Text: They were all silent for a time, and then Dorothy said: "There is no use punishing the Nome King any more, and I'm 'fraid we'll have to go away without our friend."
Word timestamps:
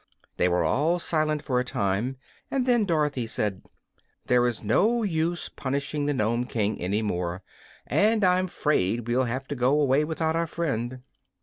They 0.37 0.49
were 0.49 0.63
all 0.63 0.97
silent 0.97 1.43
for 1.43 1.59
a 1.59 1.63
time, 1.63 2.17
and 2.49 2.65
then 2.65 2.85
Dorothy 2.85 3.27
said: 3.27 3.61
"There 4.25 4.47
is 4.47 4.63
no 4.63 5.03
use 5.03 5.47
punishing 5.47 6.07
the 6.07 6.13
Nome 6.15 6.45
King 6.45 6.81
any 6.81 7.03
more, 7.03 7.43
and 7.85 8.23
I'm 8.23 8.47
'fraid 8.47 9.07
we'll 9.07 9.25
have 9.25 9.47
to 9.49 9.55
go 9.55 9.79
away 9.79 10.03
without 10.03 10.35
our 10.35 10.47
friend." 10.47 11.03